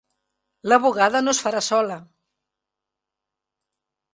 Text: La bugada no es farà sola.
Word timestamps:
La 0.71 0.79
bugada 0.85 1.21
no 1.27 1.35
es 1.37 1.41
farà 1.47 1.61
sola. 1.67 1.99